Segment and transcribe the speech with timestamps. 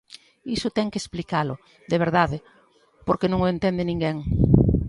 [0.55, 1.55] Iso ten que explicalo,
[1.91, 2.37] de verdade,
[3.07, 4.17] porque non o entende ninguén.